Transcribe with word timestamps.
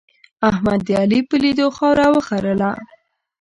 احمد 0.49 0.79
د 0.87 0.89
علي 1.01 1.19
په 1.29 1.35
لیدو 1.43 1.67
خاوره 1.77 2.05
وخرله. 2.15 2.71